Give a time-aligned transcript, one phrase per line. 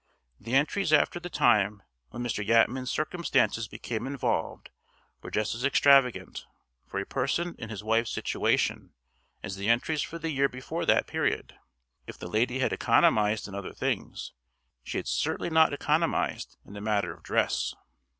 [0.39, 2.43] The entries after the time when Mr.
[2.43, 4.71] Yatman's circumstances became involved
[5.21, 6.47] were just as extravagant,
[6.87, 8.95] for a person in his wife's situation,
[9.43, 11.53] as the entries for the year before that period.
[12.07, 14.33] If the lady had economized in other things,
[14.83, 17.75] she had certainly not economized in the matter of dress.